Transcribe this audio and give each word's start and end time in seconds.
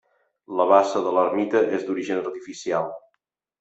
La 0.59 0.65
bassa 0.71 1.03
de 1.09 1.13
l'Ermita 1.19 1.63
és 1.79 1.87
d'origen 1.87 2.27
artificial. 2.27 2.95